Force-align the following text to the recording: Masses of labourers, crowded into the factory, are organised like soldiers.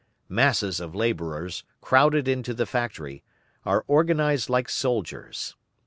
Masses 0.29 0.79
of 0.79 0.95
labourers, 0.95 1.63
crowded 1.79 2.27
into 2.27 2.55
the 2.55 2.65
factory, 2.65 3.23
are 3.63 3.85
organised 3.87 4.49
like 4.49 4.67
soldiers. 4.67 5.55